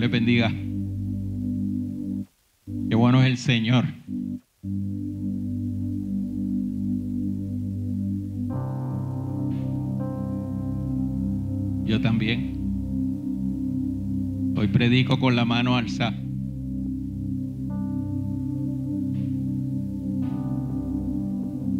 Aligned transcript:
Dios 0.00 0.10
le 0.10 0.18
bendiga. 0.18 0.50
Qué 2.88 2.96
bueno 2.96 3.20
es 3.22 3.26
el 3.26 3.36
Señor. 3.36 3.84
Yo 11.84 12.00
también. 12.00 12.54
Hoy 14.56 14.68
predico 14.68 15.18
con 15.18 15.36
la 15.36 15.44
mano 15.44 15.76
alzada. 15.76 16.18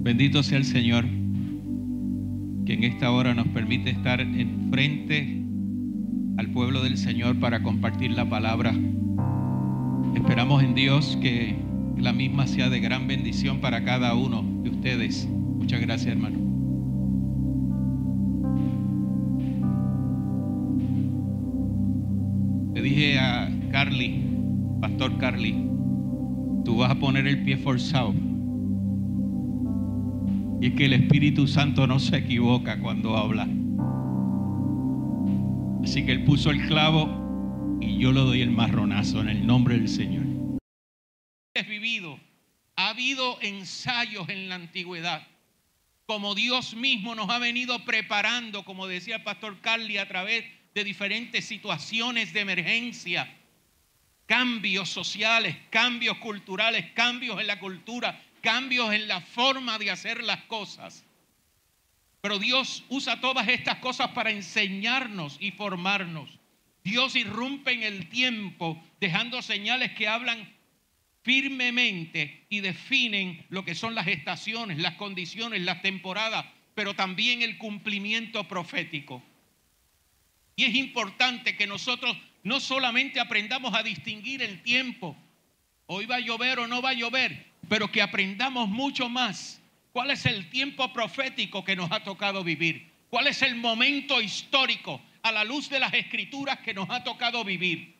Bendito 0.02 0.42
sea 0.42 0.58
el 0.58 0.64
Señor, 0.64 1.06
que 2.66 2.74
en 2.74 2.84
esta 2.84 3.10
hora 3.12 3.32
nos 3.34 3.48
permite 3.48 3.88
estar 3.90 4.20
en 4.20 4.68
frente 4.70 5.39
al 6.40 6.48
pueblo 6.48 6.82
del 6.82 6.96
Señor 6.96 7.38
para 7.38 7.62
compartir 7.62 8.12
la 8.12 8.26
palabra. 8.26 8.74
Esperamos 10.14 10.62
en 10.62 10.74
Dios 10.74 11.18
que 11.20 11.54
la 11.98 12.14
misma 12.14 12.46
sea 12.46 12.70
de 12.70 12.80
gran 12.80 13.06
bendición 13.06 13.60
para 13.60 13.84
cada 13.84 14.14
uno 14.14 14.42
de 14.62 14.70
ustedes. 14.70 15.28
Muchas 15.28 15.82
gracias, 15.82 16.12
hermano. 16.12 16.38
Le 22.74 22.80
dije 22.80 23.18
a 23.18 23.50
Carly, 23.70 24.24
Pastor 24.80 25.18
Carly, 25.18 25.68
tú 26.64 26.78
vas 26.78 26.90
a 26.90 26.98
poner 26.98 27.26
el 27.26 27.44
pie 27.44 27.58
forzado. 27.58 28.14
Y 30.62 30.68
es 30.68 30.72
que 30.72 30.86
el 30.86 30.94
Espíritu 30.94 31.46
Santo 31.46 31.86
no 31.86 31.98
se 31.98 32.16
equivoca 32.16 32.80
cuando 32.80 33.18
habla. 33.18 33.46
Así 35.82 36.04
que 36.04 36.12
él 36.12 36.24
puso 36.24 36.50
el 36.50 36.66
clavo 36.66 37.78
y 37.80 37.98
yo 37.98 38.12
le 38.12 38.20
doy 38.20 38.42
el 38.42 38.50
marronazo 38.50 39.20
en 39.20 39.28
el 39.28 39.46
nombre 39.46 39.76
del 39.76 39.88
Señor. 39.88 40.24
Vivido, 41.68 42.18
ha 42.76 42.88
habido 42.88 43.40
ensayos 43.42 44.28
en 44.28 44.48
la 44.48 44.54
antigüedad, 44.56 45.26
como 46.06 46.34
Dios 46.34 46.74
mismo 46.74 47.14
nos 47.14 47.30
ha 47.30 47.38
venido 47.38 47.84
preparando, 47.84 48.64
como 48.64 48.86
decía 48.86 49.16
el 49.16 49.22
pastor 49.22 49.60
Carly, 49.60 49.98
a 49.98 50.08
través 50.08 50.44
de 50.74 50.84
diferentes 50.84 51.44
situaciones 51.44 52.32
de 52.32 52.40
emergencia, 52.40 53.32
cambios 54.26 54.88
sociales, 54.88 55.56
cambios 55.70 56.18
culturales, 56.18 56.86
cambios 56.94 57.40
en 57.40 57.46
la 57.46 57.58
cultura, 57.58 58.20
cambios 58.40 58.92
en 58.92 59.08
la 59.08 59.20
forma 59.20 59.78
de 59.78 59.90
hacer 59.90 60.22
las 60.22 60.42
cosas. 60.44 61.04
Pero 62.20 62.38
Dios 62.38 62.84
usa 62.88 63.20
todas 63.20 63.48
estas 63.48 63.76
cosas 63.78 64.08
para 64.08 64.30
enseñarnos 64.30 65.36
y 65.40 65.52
formarnos. 65.52 66.38
Dios 66.84 67.16
irrumpe 67.16 67.72
en 67.72 67.82
el 67.82 68.08
tiempo 68.08 68.82
dejando 69.00 69.42
señales 69.42 69.92
que 69.92 70.08
hablan 70.08 70.54
firmemente 71.22 72.46
y 72.48 72.60
definen 72.60 73.44
lo 73.50 73.64
que 73.64 73.74
son 73.74 73.94
las 73.94 74.06
estaciones, 74.06 74.78
las 74.78 74.94
condiciones, 74.94 75.62
las 75.62 75.82
temporadas, 75.82 76.46
pero 76.74 76.94
también 76.94 77.42
el 77.42 77.58
cumplimiento 77.58 78.44
profético. 78.48 79.22
Y 80.56 80.64
es 80.64 80.74
importante 80.74 81.56
que 81.56 81.66
nosotros 81.66 82.16
no 82.42 82.60
solamente 82.60 83.20
aprendamos 83.20 83.74
a 83.74 83.82
distinguir 83.82 84.42
el 84.42 84.62
tiempo, 84.62 85.16
hoy 85.86 86.06
va 86.06 86.16
a 86.16 86.20
llover 86.20 86.58
o 86.58 86.66
no 86.66 86.80
va 86.80 86.90
a 86.90 86.94
llover, 86.94 87.46
pero 87.68 87.90
que 87.90 88.02
aprendamos 88.02 88.68
mucho 88.68 89.08
más 89.08 89.59
¿Cuál 89.92 90.10
es 90.12 90.24
el 90.26 90.48
tiempo 90.50 90.92
profético 90.92 91.64
que 91.64 91.76
nos 91.76 91.90
ha 91.90 92.04
tocado 92.04 92.44
vivir? 92.44 92.90
¿Cuál 93.08 93.26
es 93.26 93.42
el 93.42 93.56
momento 93.56 94.20
histórico 94.20 95.02
a 95.22 95.32
la 95.32 95.44
luz 95.44 95.68
de 95.68 95.80
las 95.80 95.92
escrituras 95.94 96.60
que 96.60 96.74
nos 96.74 96.88
ha 96.90 97.02
tocado 97.02 97.44
vivir? 97.44 97.96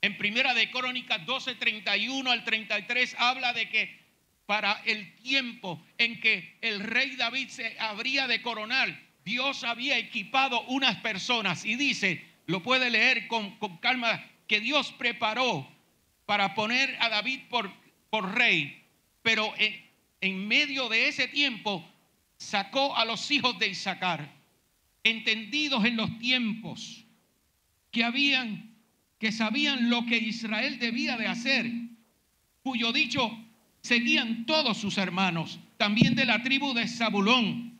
En 0.00 0.16
Primera 0.16 0.54
de 0.54 0.70
Crónicas 0.70 1.24
12, 1.26 1.56
31 1.56 2.30
al 2.30 2.44
33 2.44 3.16
habla 3.18 3.52
de 3.52 3.68
que 3.68 4.04
para 4.46 4.80
el 4.84 5.16
tiempo 5.16 5.82
en 5.98 6.20
que 6.20 6.56
el 6.60 6.80
rey 6.80 7.16
David 7.16 7.48
se 7.48 7.76
habría 7.80 8.28
de 8.28 8.42
coronar, 8.42 9.00
Dios 9.24 9.64
había 9.64 9.98
equipado 9.98 10.60
unas 10.64 10.96
personas 10.96 11.64
y 11.64 11.76
dice, 11.76 12.24
lo 12.46 12.62
puede 12.62 12.90
leer 12.90 13.26
con, 13.26 13.56
calma, 13.80 14.24
que 14.46 14.60
Dios 14.60 14.92
preparó 14.92 15.66
para 16.26 16.54
poner 16.54 16.96
a 17.00 17.08
David 17.08 17.40
por, 17.48 17.72
por 18.10 18.34
rey, 18.34 18.84
pero 19.22 19.54
en, 19.56 19.83
en 20.24 20.48
medio 20.48 20.88
de 20.88 21.08
ese 21.08 21.28
tiempo 21.28 21.86
sacó 22.38 22.96
a 22.96 23.04
los 23.04 23.30
hijos 23.30 23.58
de 23.58 23.68
Isaacar, 23.68 24.32
entendidos 25.02 25.84
en 25.84 25.96
los 25.96 26.18
tiempos, 26.18 27.04
que 27.90 28.04
habían, 28.04 28.74
que 29.18 29.32
sabían 29.32 29.90
lo 29.90 30.06
que 30.06 30.16
Israel 30.16 30.78
debía 30.78 31.18
de 31.18 31.26
hacer, 31.26 31.70
cuyo 32.62 32.90
dicho 32.92 33.38
seguían 33.82 34.46
todos 34.46 34.78
sus 34.78 34.96
hermanos, 34.96 35.60
también 35.76 36.14
de 36.14 36.24
la 36.24 36.42
tribu 36.42 36.72
de 36.72 36.88
Zabulón, 36.88 37.78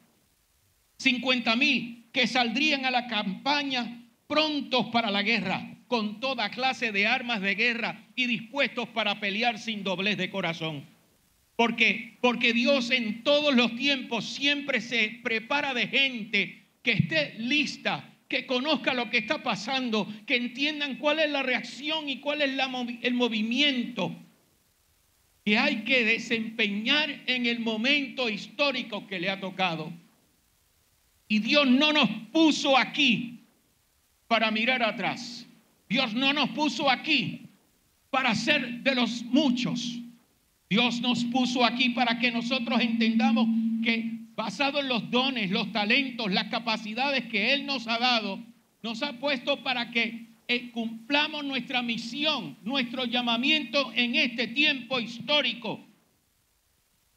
50 0.99 1.57
mil 1.57 2.07
que 2.13 2.27
saldrían 2.27 2.85
a 2.85 2.91
la 2.91 3.07
campaña 3.07 4.05
prontos 4.27 4.87
para 4.93 5.11
la 5.11 5.23
guerra, 5.23 5.79
con 5.89 6.21
toda 6.21 6.51
clase 6.51 6.93
de 6.93 7.07
armas 7.07 7.41
de 7.41 7.55
guerra 7.55 8.05
y 8.15 8.27
dispuestos 8.27 8.87
para 8.89 9.19
pelear 9.19 9.59
sin 9.59 9.83
doblez 9.83 10.19
de 10.19 10.29
corazón. 10.29 10.94
Porque, 11.57 12.19
porque 12.21 12.53
Dios 12.53 12.91
en 12.91 13.23
todos 13.23 13.55
los 13.55 13.77
tiempos 13.77 14.25
siempre 14.25 14.81
se 14.81 15.21
prepara 15.23 15.73
de 15.73 15.87
gente 15.87 16.65
que 16.83 16.93
esté 16.93 17.35
lista, 17.39 18.13
que 18.29 18.47
conozca 18.47 18.93
lo 18.93 19.09
que 19.11 19.19
está 19.19 19.43
pasando, 19.43 20.13
que 20.27 20.37
entiendan 20.37 20.97
cuál 20.97 21.21
es 21.21 21.31
la 21.31 21.43
reacción 21.43 22.09
y 22.09 22.19
cuál 22.19 22.43
es 22.43 22.51
el 23.03 23.15
movimiento 23.15 24.15
que 25.45 25.59
hay 25.59 25.85
que 25.85 26.05
desempeñar 26.05 27.23
en 27.27 27.47
el 27.47 27.61
momento 27.61 28.31
histórico 28.31 29.07
que 29.07 29.21
le 29.21 29.29
ha 29.29 29.39
tocado. 29.39 29.93
Y 31.29 31.39
Dios 31.39 31.67
no 31.67 31.93
nos 31.93 32.09
puso 32.33 32.79
aquí 32.79 33.45
para 34.27 34.51
mirar 34.51 34.83
atrás. 34.83 35.47
Dios 35.89 36.15
no 36.15 36.33
nos 36.33 36.49
puso 36.51 36.91
aquí 36.91 37.51
para 38.11 38.35
ser 38.35 38.83
de 38.83 38.95
los 38.95 39.23
muchos. 39.25 40.01
Dios 40.69 41.01
nos 41.01 41.25
puso 41.25 41.65
aquí 41.65 41.91
para 41.91 42.19
que 42.19 42.31
nosotros 42.31 42.81
entendamos 42.81 43.47
que 43.83 44.15
basado 44.35 44.81
en 44.81 44.89
los 44.89 45.11
dones, 45.11 45.51
los 45.51 45.71
talentos, 45.73 46.33
las 46.33 46.45
capacidades 46.45 47.27
que 47.27 47.55
Él 47.55 47.67
nos 47.67 47.87
ha 47.87 47.99
dado, 47.99 48.41
nos 48.83 49.03
ha 49.03 49.15
puesto 49.15 49.63
para 49.63 49.91
que 49.91 50.35
eh, 50.49 50.71
cumplamos 50.73 51.45
nuestra 51.45 51.83
misión, 51.83 52.59
nuestro 52.63 53.05
llamamiento 53.05 53.93
en 53.95 54.17
este 54.17 54.49
tiempo 54.49 55.01
histórico. 55.01 55.85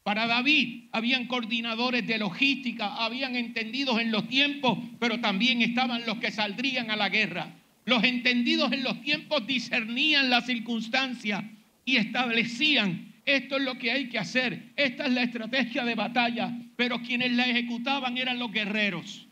Para 0.02 0.26
David 0.26 0.84
habían 0.92 1.26
coordinadores 1.26 2.06
de 2.06 2.16
logística, 2.16 3.04
habían 3.04 3.36
entendidos 3.36 4.00
en 4.00 4.10
los 4.10 4.26
tiempos, 4.28 4.78
pero 4.98 5.20
también 5.20 5.60
estaban 5.60 6.06
los 6.06 6.18
que 6.18 6.30
saldrían 6.30 6.90
a 6.90 6.96
la 6.96 7.10
guerra. 7.10 7.54
Los 7.84 8.04
entendidos 8.04 8.72
en 8.72 8.82
los 8.82 9.02
tiempos 9.02 9.46
discernían 9.46 10.30
las 10.30 10.46
circunstancias 10.46 11.44
y 11.84 11.96
establecían 11.96 13.07
esto 13.28 13.56
es 13.58 13.62
lo 13.62 13.76
que 13.78 13.92
hay 13.92 14.08
que 14.08 14.18
hacer, 14.18 14.72
esta 14.74 15.06
es 15.06 15.12
la 15.12 15.22
estrategia 15.22 15.84
de 15.84 15.94
batalla, 15.94 16.50
pero 16.76 17.02
quienes 17.02 17.32
la 17.32 17.46
ejecutaban 17.46 18.16
eran 18.16 18.38
los 18.38 18.50
guerreros. 18.50 19.26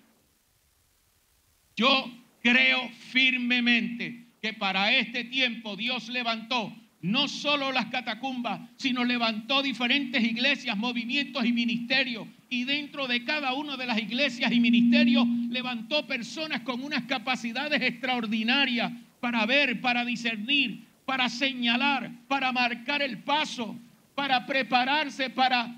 Yo 1.74 2.10
creo 2.42 2.90
firmemente 3.10 4.26
que 4.42 4.52
para 4.52 4.92
este 4.92 5.24
tiempo 5.24 5.76
Dios 5.76 6.08
levantó 6.08 6.74
no 7.00 7.28
solo 7.28 7.72
las 7.72 7.86
catacumbas, 7.86 8.60
sino 8.76 9.04
levantó 9.04 9.62
diferentes 9.62 10.22
iglesias, 10.22 10.76
movimientos 10.76 11.44
y 11.44 11.52
ministerios. 11.52 12.26
Y 12.48 12.64
dentro 12.64 13.06
de 13.06 13.24
cada 13.24 13.54
una 13.54 13.76
de 13.76 13.86
las 13.86 13.98
iglesias 13.98 14.52
y 14.52 14.60
ministerios 14.60 15.26
levantó 15.48 16.06
personas 16.06 16.60
con 16.60 16.82
unas 16.82 17.04
capacidades 17.04 17.80
extraordinarias 17.80 18.92
para 19.20 19.46
ver, 19.46 19.80
para 19.80 20.04
discernir, 20.04 20.86
para 21.04 21.28
señalar, 21.28 22.10
para 22.28 22.52
marcar 22.52 23.02
el 23.02 23.18
paso, 23.18 23.78
para 24.16 24.46
prepararse 24.46 25.28
para 25.28 25.76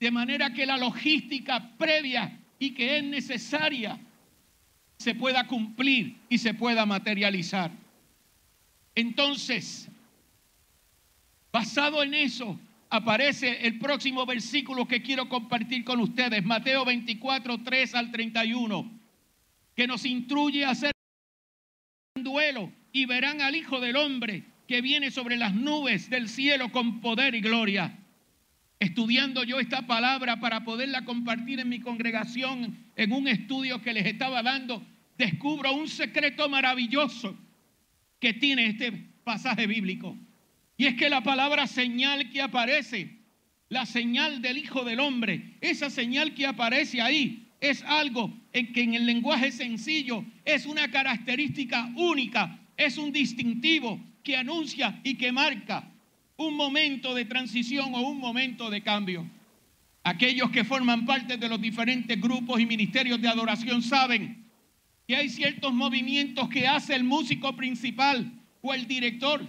de 0.00 0.10
manera 0.10 0.52
que 0.52 0.64
la 0.64 0.78
logística 0.78 1.76
previa 1.76 2.40
y 2.58 2.72
que 2.72 2.96
es 2.96 3.04
necesaria 3.04 4.00
se 4.96 5.14
pueda 5.14 5.46
cumplir 5.46 6.16
y 6.30 6.38
se 6.38 6.54
pueda 6.54 6.86
materializar. 6.86 7.70
Entonces, 8.94 9.90
basado 11.52 12.02
en 12.02 12.14
eso, 12.14 12.58
aparece 12.88 13.66
el 13.66 13.78
próximo 13.78 14.24
versículo 14.24 14.88
que 14.88 15.02
quiero 15.02 15.28
compartir 15.28 15.84
con 15.84 16.00
ustedes, 16.00 16.42
Mateo 16.42 16.86
24, 16.86 17.62
3 17.62 17.94
al 17.96 18.10
31, 18.10 18.90
que 19.76 19.86
nos 19.86 20.06
instruye 20.06 20.64
a 20.64 20.70
hacer 20.70 20.92
un 22.14 22.24
duelo 22.24 22.72
y 22.92 23.04
verán 23.04 23.42
al 23.42 23.54
Hijo 23.54 23.78
del 23.78 23.96
Hombre 23.96 24.53
que 24.66 24.80
viene 24.80 25.10
sobre 25.10 25.36
las 25.36 25.54
nubes 25.54 26.08
del 26.10 26.28
cielo 26.28 26.72
con 26.72 27.00
poder 27.00 27.34
y 27.34 27.40
gloria. 27.40 27.98
Estudiando 28.78 29.44
yo 29.44 29.60
esta 29.60 29.86
palabra 29.86 30.40
para 30.40 30.64
poderla 30.64 31.04
compartir 31.04 31.60
en 31.60 31.68
mi 31.68 31.80
congregación, 31.80 32.78
en 32.96 33.12
un 33.12 33.28
estudio 33.28 33.80
que 33.80 33.92
les 33.92 34.06
estaba 34.06 34.42
dando, 34.42 34.84
descubro 35.16 35.72
un 35.72 35.88
secreto 35.88 36.48
maravilloso 36.48 37.36
que 38.18 38.32
tiene 38.34 38.66
este 38.66 38.92
pasaje 39.22 39.66
bíblico. 39.66 40.16
Y 40.76 40.86
es 40.86 40.94
que 40.94 41.08
la 41.08 41.22
palabra 41.22 41.66
señal 41.66 42.30
que 42.30 42.42
aparece, 42.42 43.18
la 43.68 43.86
señal 43.86 44.42
del 44.42 44.58
Hijo 44.58 44.84
del 44.84 45.00
Hombre, 45.00 45.56
esa 45.60 45.88
señal 45.88 46.34
que 46.34 46.46
aparece 46.46 47.00
ahí 47.00 47.48
es 47.60 47.82
algo 47.84 48.36
en 48.52 48.72
que 48.72 48.82
en 48.82 48.94
el 48.94 49.06
lenguaje 49.06 49.52
sencillo 49.52 50.24
es 50.44 50.66
una 50.66 50.90
característica 50.90 51.90
única, 51.96 52.58
es 52.76 52.98
un 52.98 53.12
distintivo 53.12 54.00
que 54.24 54.36
anuncia 54.36 55.00
y 55.04 55.14
que 55.14 55.30
marca 55.30 55.88
un 56.36 56.56
momento 56.56 57.14
de 57.14 57.24
transición 57.26 57.94
o 57.94 58.00
un 58.00 58.18
momento 58.18 58.70
de 58.70 58.82
cambio. 58.82 59.24
Aquellos 60.02 60.50
que 60.50 60.64
forman 60.64 61.06
parte 61.06 61.36
de 61.36 61.48
los 61.48 61.60
diferentes 61.60 62.20
grupos 62.20 62.60
y 62.60 62.66
ministerios 62.66 63.20
de 63.20 63.28
adoración 63.28 63.82
saben 63.82 64.44
que 65.06 65.14
hay 65.14 65.28
ciertos 65.28 65.72
movimientos 65.72 66.48
que 66.48 66.66
hace 66.66 66.94
el 66.94 67.04
músico 67.04 67.54
principal 67.54 68.32
o 68.62 68.74
el 68.74 68.86
director. 68.86 69.46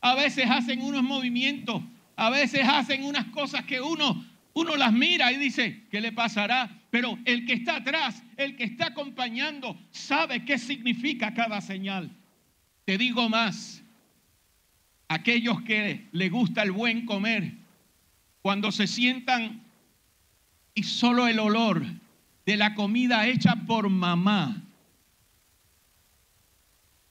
A 0.00 0.14
veces 0.14 0.44
hacen 0.50 0.82
unos 0.82 1.02
movimientos, 1.02 1.82
a 2.16 2.30
veces 2.30 2.62
hacen 2.68 3.04
unas 3.04 3.26
cosas 3.26 3.64
que 3.64 3.80
uno 3.80 4.24
uno 4.58 4.76
las 4.76 4.92
mira 4.92 5.30
y 5.30 5.36
dice, 5.36 5.84
¿qué 5.90 6.00
le 6.00 6.10
pasará? 6.10 6.68
Pero 6.90 7.16
el 7.24 7.46
que 7.46 7.52
está 7.52 7.76
atrás, 7.76 8.22
el 8.36 8.56
que 8.56 8.64
está 8.64 8.86
acompañando, 8.86 9.78
sabe 9.92 10.44
qué 10.44 10.58
significa 10.58 11.32
cada 11.32 11.60
señal. 11.60 12.10
Te 12.84 12.98
digo 12.98 13.28
más, 13.28 13.84
aquellos 15.08 15.62
que 15.62 16.08
le 16.12 16.28
gusta 16.28 16.62
el 16.62 16.70
buen 16.70 17.06
comer, 17.06 17.54
cuando 18.42 18.70
se 18.70 18.86
sientan 18.86 19.62
y 20.74 20.82
solo 20.82 21.26
el 21.26 21.38
olor 21.38 21.84
de 22.46 22.56
la 22.56 22.74
comida 22.74 23.26
hecha 23.26 23.56
por 23.66 23.88
mamá, 23.88 24.62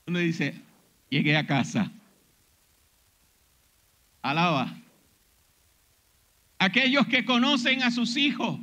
uno 0.06 0.20
dice, 0.20 0.62
llegué 1.10 1.36
a 1.36 1.46
casa. 1.46 1.92
Alaba. 4.22 4.78
Aquellos 6.58 7.06
que 7.06 7.24
conocen 7.24 7.82
a 7.82 7.90
sus 7.90 8.16
hijos 8.16 8.58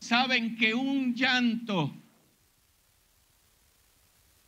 saben 0.00 0.56
que 0.56 0.74
un 0.74 1.14
llanto 1.14 1.94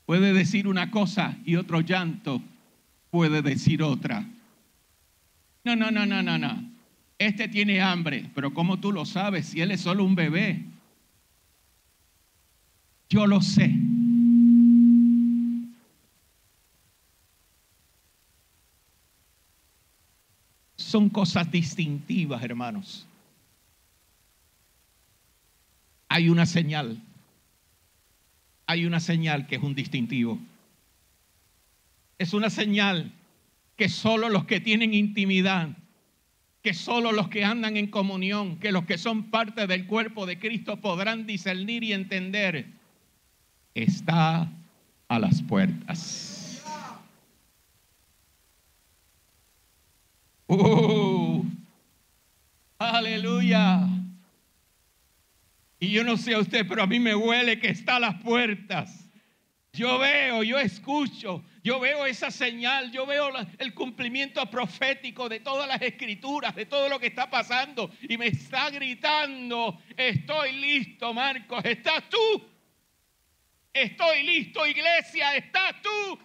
puede 0.06 0.32
decir 0.32 0.66
una 0.66 0.90
cosa 0.90 1.36
y 1.44 1.56
otro 1.56 1.80
llanto 1.80 2.42
puede 3.10 3.42
decir 3.42 3.82
otra. 3.82 4.26
No, 5.64 5.76
no, 5.76 5.90
no, 5.90 6.06
no, 6.06 6.22
no, 6.22 6.38
no. 6.38 6.70
Este 7.18 7.48
tiene 7.48 7.82
hambre, 7.82 8.30
pero 8.34 8.54
¿cómo 8.54 8.80
tú 8.80 8.92
lo 8.92 9.04
sabes 9.04 9.46
si 9.46 9.60
él 9.60 9.72
es 9.72 9.82
solo 9.82 10.04
un 10.04 10.14
bebé? 10.14 10.64
Yo 13.10 13.26
lo 13.26 13.42
sé. 13.42 13.74
Son 20.76 21.10
cosas 21.10 21.50
distintivas, 21.50 22.42
hermanos. 22.42 23.06
Hay 26.08 26.28
una 26.30 26.46
señal. 26.46 27.00
Hay 28.66 28.86
una 28.86 28.98
señal 28.98 29.46
que 29.46 29.56
es 29.56 29.62
un 29.62 29.74
distintivo 29.74 30.38
es 32.20 32.34
una 32.34 32.50
señal 32.50 33.10
que 33.76 33.88
solo 33.88 34.28
los 34.28 34.44
que 34.44 34.60
tienen 34.60 34.92
intimidad, 34.92 35.70
que 36.60 36.74
solo 36.74 37.12
los 37.12 37.30
que 37.30 37.46
andan 37.46 37.78
en 37.78 37.86
comunión, 37.86 38.58
que 38.58 38.72
los 38.72 38.84
que 38.84 38.98
son 38.98 39.30
parte 39.30 39.66
del 39.66 39.86
cuerpo 39.86 40.26
de 40.26 40.38
Cristo 40.38 40.76
podrán 40.82 41.26
discernir 41.26 41.82
y 41.82 41.94
entender, 41.94 42.66
está 43.72 44.52
a 45.08 45.18
las 45.18 45.40
puertas. 45.40 46.62
Uh, 50.46 51.42
aleluya. 52.76 53.88
Y 55.78 55.88
yo 55.88 56.04
no 56.04 56.18
sé 56.18 56.34
a 56.34 56.40
usted, 56.40 56.68
pero 56.68 56.82
a 56.82 56.86
mí 56.86 57.00
me 57.00 57.14
huele 57.14 57.58
que 57.58 57.70
está 57.70 57.96
a 57.96 58.00
las 58.00 58.20
puertas. 58.22 59.09
Yo 59.72 59.98
veo, 60.00 60.42
yo 60.42 60.58
escucho, 60.58 61.44
yo 61.62 61.78
veo 61.78 62.04
esa 62.04 62.30
señal, 62.30 62.90
yo 62.90 63.06
veo 63.06 63.30
el 63.58 63.72
cumplimiento 63.72 64.44
profético 64.50 65.28
de 65.28 65.40
todas 65.40 65.68
las 65.68 65.80
escrituras, 65.80 66.56
de 66.56 66.66
todo 66.66 66.88
lo 66.88 66.98
que 66.98 67.06
está 67.06 67.30
pasando. 67.30 67.90
Y 68.02 68.18
me 68.18 68.26
está 68.26 68.68
gritando, 68.70 69.80
estoy 69.96 70.52
listo, 70.52 71.14
Marcos, 71.14 71.64
¿estás 71.64 72.08
tú? 72.08 72.50
Estoy 73.72 74.24
listo, 74.24 74.66
iglesia, 74.66 75.36
¿estás 75.36 75.80
tú? 75.80 76.18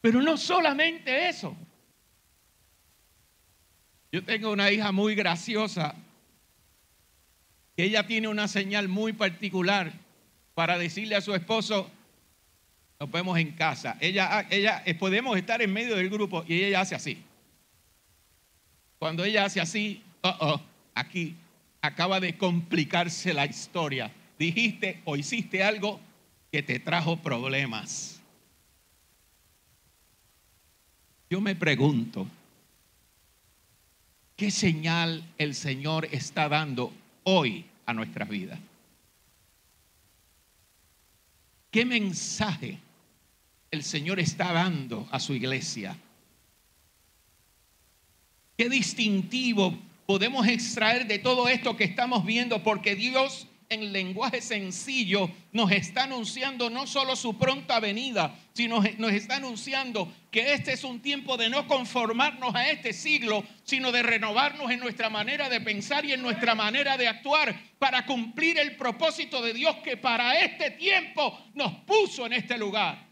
Pero 0.00 0.22
no 0.22 0.36
solamente 0.38 1.28
eso. 1.28 1.54
Yo 4.10 4.24
tengo 4.24 4.50
una 4.50 4.70
hija 4.70 4.92
muy 4.92 5.14
graciosa, 5.14 5.94
que 7.76 7.84
ella 7.84 8.06
tiene 8.06 8.28
una 8.28 8.48
señal 8.48 8.88
muy 8.88 9.12
particular 9.12 9.92
para 10.54 10.78
decirle 10.78 11.14
a 11.14 11.20
su 11.20 11.34
esposo, 11.34 11.90
nos 12.98 13.10
vemos 13.10 13.38
en 13.38 13.52
casa. 13.52 13.98
Ella, 14.00 14.46
ella, 14.50 14.82
eh, 14.86 14.94
podemos 14.94 15.36
estar 15.36 15.60
en 15.60 15.72
medio 15.72 15.96
del 15.96 16.08
grupo 16.08 16.42
y 16.48 16.62
ella 16.62 16.80
hace 16.80 16.94
así. 16.94 17.22
Cuando 18.98 19.24
ella 19.24 19.44
hace 19.44 19.60
así, 19.60 20.02
oh, 20.22 20.36
oh, 20.40 20.60
aquí 20.94 21.36
acaba 21.82 22.18
de 22.18 22.38
complicarse 22.38 23.34
la 23.34 23.44
historia. 23.44 24.10
Dijiste 24.38 25.02
o 25.04 25.16
hiciste 25.16 25.62
algo 25.62 26.00
que 26.50 26.62
te 26.62 26.80
trajo 26.80 27.18
problemas. 27.18 28.22
Yo 31.28 31.42
me 31.42 31.54
pregunto, 31.54 32.26
¿qué 34.36 34.50
señal 34.50 35.24
el 35.36 35.54
Señor 35.54 36.08
está 36.10 36.48
dando 36.48 36.92
hoy 37.28 37.66
a 37.84 37.92
nuestras 37.92 38.28
vidas? 38.28 38.58
¿Qué 41.70 41.84
mensaje 41.84 42.78
el 43.70 43.82
Señor 43.82 44.20
está 44.20 44.52
dando 44.52 45.06
a 45.10 45.20
su 45.20 45.34
iglesia? 45.34 45.96
¿Qué 48.56 48.70
distintivo 48.70 49.76
podemos 50.06 50.46
extraer 50.46 51.06
de 51.06 51.18
todo 51.18 51.48
esto 51.48 51.76
que 51.76 51.84
estamos 51.84 52.24
viendo? 52.24 52.62
Porque 52.62 52.94
Dios 52.94 53.46
en 53.68 53.92
lenguaje 53.92 54.40
sencillo 54.40 55.30
nos 55.52 55.70
está 55.72 56.04
anunciando 56.04 56.70
no 56.70 56.86
solo 56.86 57.16
su 57.16 57.38
pronta 57.38 57.80
venida, 57.80 58.38
sino 58.52 58.82
nos 58.98 59.12
está 59.12 59.36
anunciando 59.36 60.12
que 60.30 60.52
este 60.52 60.72
es 60.72 60.84
un 60.84 61.00
tiempo 61.00 61.36
de 61.36 61.48
no 61.48 61.66
conformarnos 61.66 62.54
a 62.54 62.68
este 62.70 62.92
siglo, 62.92 63.44
sino 63.64 63.92
de 63.92 64.02
renovarnos 64.02 64.70
en 64.70 64.80
nuestra 64.80 65.10
manera 65.10 65.48
de 65.48 65.60
pensar 65.60 66.04
y 66.04 66.12
en 66.12 66.22
nuestra 66.22 66.54
manera 66.54 66.96
de 66.96 67.08
actuar 67.08 67.54
para 67.78 68.06
cumplir 68.06 68.58
el 68.58 68.76
propósito 68.76 69.42
de 69.42 69.52
Dios 69.52 69.76
que 69.76 69.96
para 69.96 70.38
este 70.40 70.72
tiempo 70.72 71.46
nos 71.54 71.72
puso 71.84 72.26
en 72.26 72.34
este 72.34 72.56
lugar. 72.58 73.06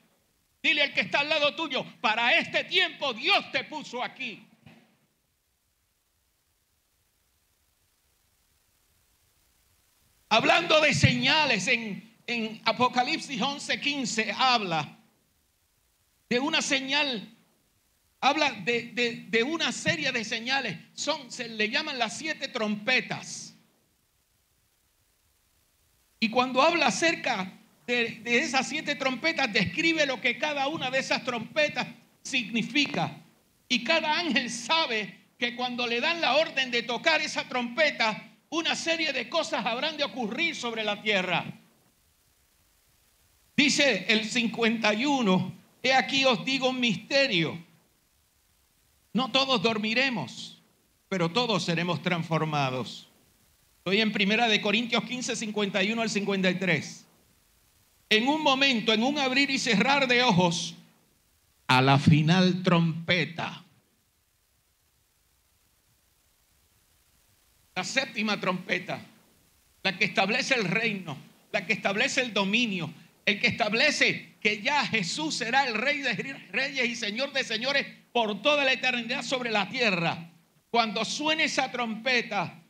Dile 0.63 0.83
al 0.83 0.95
que 0.95 1.03
está 1.03 1.21
al 1.21 1.29
lado 1.29 1.55
tuyo, 1.55 1.85
para 2.01 2.39
este 2.39 2.65
tiempo 2.65 3.13
Dios 3.13 3.51
te 3.53 3.65
puso 3.65 4.03
aquí. 4.03 4.47
Hablando 10.35 10.81
de 10.81 10.93
señales, 10.95 11.69
en, 11.69 12.13
en 12.27 12.61
Apocalipsis 12.65 13.41
11:15 13.41 14.35
habla 14.37 14.99
de 16.29 16.41
una 16.41 16.61
señal, 16.61 17.33
habla 18.21 18.51
de, 18.51 19.45
una 19.47 19.71
serie 19.71 20.11
de 20.11 20.25
señales, 20.25 20.77
son, 20.93 21.31
se 21.31 21.49
le 21.49 21.71
llaman 21.71 22.01
las 22.01 22.19
siete 22.19 22.49
trompetas. 22.49 23.55
Y 26.19 26.31
cuando 26.31 26.63
habla 26.63 26.89
acerca 26.89 27.53
de, 27.87 28.21
de 28.25 28.39
esas 28.39 28.69
siete 28.69 28.97
trompetas, 28.97 29.53
describe 29.53 30.05
lo 30.05 30.21
que 30.21 30.37
cada 30.37 30.67
una 30.67 30.91
de 30.91 30.99
esas 30.99 31.23
trompetas 31.23 31.87
significa. 32.25 33.23
Y 33.69 33.85
cada 33.85 34.19
ángel 34.19 34.51
sabe 34.51 35.17
que 35.39 35.55
cuando 35.55 35.87
le 35.87 36.01
dan 36.01 36.21
la 36.21 36.35
orden 36.35 36.73
de 36.73 36.83
tocar 36.83 37.21
esa 37.21 37.49
trompeta, 37.49 38.34
una 38.55 38.77
serie 38.77 39.13
de 39.13 39.29
cosas 39.29 39.67
habrán 39.67 39.97
de 39.97 40.05
ocurrir 40.05 40.55
sobre 40.55 40.85
la 40.85 41.03
tierra. 41.03 41.45
Dice 43.57 44.07
el 44.09 44.25
51, 44.25 45.53
He 45.83 45.93
aquí 45.93 46.25
os 46.25 46.45
digo 46.45 46.71
un 46.71 46.81
misterio. 46.81 47.59
No 49.13 49.31
todos 49.31 49.61
dormiremos, 49.61 50.63
pero 51.09 51.31
todos 51.31 51.65
seremos 51.65 52.01
transformados. 52.01 53.09
Estoy 53.79 54.01
en 54.01 54.13
Primera 54.13 54.49
de 54.49 54.61
Corintios 54.61 55.05
15, 55.05 55.37
51 55.37 56.01
al 56.01 56.11
53. 56.11 57.07
En 58.11 58.29
un 58.29 58.41
momento, 58.41 58.93
en 58.93 59.03
un 59.03 59.19
abrir 59.19 59.51
y 59.51 59.59
cerrar 59.59 60.07
de 60.07 60.23
ojos, 60.23 60.77
a 61.67 61.83
la 61.83 61.99
final 61.99 62.63
trompeta. 62.63 63.64
La 67.75 67.85
séptima 67.85 68.41
trompeta, 68.41 69.01
la 69.83 69.97
que 69.97 70.05
establece 70.05 70.55
el 70.55 70.65
reino, 70.65 71.17
la 71.53 71.67
que 71.67 71.73
establece 71.73 72.21
el 72.21 72.33
dominio, 72.33 72.93
el 73.27 73.41
que 73.41 73.49
establece 73.49 74.35
que 74.41 74.61
ya 74.61 74.87
Jesús 74.87 75.37
será 75.37 75.67
el 75.67 75.75
rey 75.75 75.99
de 75.99 76.13
reyes 76.53 76.89
y 76.89 76.95
señor 76.95 77.33
de 77.33 77.43
señores 77.45 77.87
por 78.13 78.43
toda 78.43 78.65
la 78.65 78.73
eternidad 78.73 79.23
sobre 79.23 79.51
la 79.51 79.69
tierra. 79.69 80.31
Cuando 80.71 81.05
suene 81.05 81.45
esa 81.45 81.71
trompeta, 81.71 82.63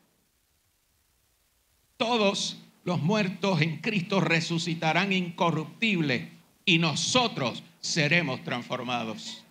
todos 1.97 2.59
los 2.85 3.01
muertos 3.01 3.61
en 3.63 3.79
Cristo 3.79 4.21
resucitarán 4.21 5.13
incorruptibles 5.13 6.29
y 6.65 6.79
nosotros 6.79 7.63
seremos 7.81 8.43
transformados. 8.45 9.45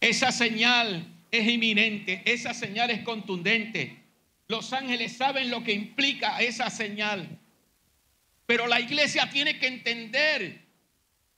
Esa 0.00 0.32
señal 0.32 1.06
es 1.30 1.48
inminente, 1.48 2.22
esa 2.24 2.54
señal 2.54 2.90
es 2.90 3.02
contundente. 3.02 4.03
Los 4.54 4.72
ángeles 4.72 5.16
saben 5.16 5.50
lo 5.50 5.64
que 5.64 5.72
implica 5.72 6.40
esa 6.40 6.70
señal. 6.70 7.40
Pero 8.46 8.68
la 8.68 8.78
iglesia 8.78 9.28
tiene 9.28 9.58
que 9.58 9.66
entender 9.66 10.64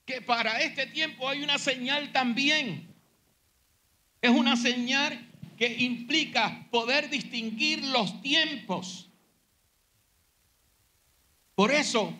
que 0.05 0.21
para 0.21 0.61
este 0.61 0.87
tiempo 0.89 1.27
hay 1.27 1.43
una 1.43 1.57
señal 1.57 2.13
también. 2.13 2.95
Es 4.21 4.29
una 4.29 4.55
señal 4.55 5.19
que 5.57 5.77
implica 5.79 6.67
poder 6.71 7.09
distinguir 7.09 7.83
los 7.87 8.21
tiempos. 8.21 9.09
Por 11.55 11.71
eso, 11.71 12.13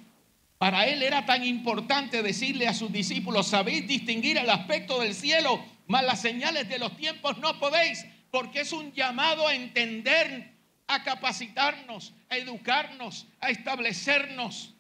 para 0.57 0.87
él 0.87 1.03
era 1.03 1.27
tan 1.27 1.45
importante 1.45 2.23
decirle 2.23 2.69
a 2.69 2.73
sus 2.73 2.91
discípulos, 2.91 3.49
sabéis 3.49 3.87
distinguir 3.87 4.39
el 4.39 4.49
aspecto 4.49 4.99
del 4.99 5.15
cielo, 5.15 5.63
mas 5.89 6.07
las 6.07 6.23
señales 6.23 6.71
de 6.71 6.79
los 6.79 6.97
tiempos 6.97 7.37
no 7.37 7.61
podéis, 7.61 8.07
porque 8.31 8.61
es 8.61 8.73
un 8.73 8.95
llamado 8.95 9.47
a 9.47 9.55
entender, 9.55 10.56
a 10.87 11.03
capacitarnos, 11.03 12.15
a 12.29 12.37
educarnos, 12.37 13.27
a 13.41 13.51
establecernos 13.51 14.75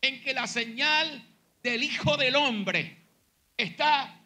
en 0.00 0.22
que 0.22 0.32
la 0.32 0.46
señal 0.46 1.24
del 1.62 1.82
Hijo 1.82 2.16
del 2.16 2.36
Hombre 2.36 2.96
está, 3.56 4.20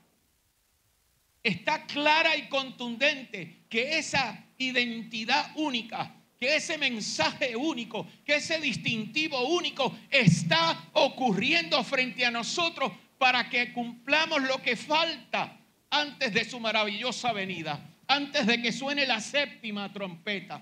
está 1.43 1.87
clara 1.87 2.37
y 2.37 2.49
contundente, 2.49 3.65
que 3.69 3.99
esa 3.99 4.45
identidad 4.59 5.53
única 5.57 6.15
que 6.43 6.57
ese 6.57 6.77
mensaje 6.77 7.55
único, 7.55 8.05
que 8.25 8.35
ese 8.35 8.59
distintivo 8.59 9.47
único 9.47 9.97
está 10.11 10.89
ocurriendo 10.95 11.85
frente 11.85 12.27
a 12.27 12.33
nosotros 12.33 12.91
para 13.17 13.49
que 13.49 13.73
cumplamos 13.73 14.43
lo 14.43 14.61
que 14.61 14.75
falta 14.75 15.57
antes 15.89 16.35
de 16.35 16.45
su 16.45 16.59
maravillosa 16.59 17.33
venida, 17.33 17.89
antes 18.09 18.45
de 18.45 18.61
que 18.61 18.73
suene 18.73 19.07
la 19.07 19.21
séptima 19.21 19.93
trompeta, 19.93 20.61